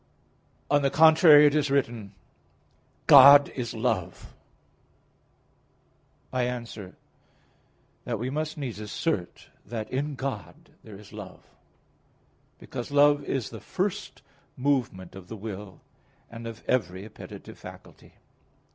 [0.71, 2.15] On the contrary, It is written:
[3.05, 4.29] "God is love" (John 4:16).
[6.39, 6.95] I answer
[8.05, 11.45] that, We must needs assert that in God there is love:
[12.57, 14.23] because love is the first
[14.57, 15.81] movement of the will
[16.31, 18.13] and of every appetitive faculty.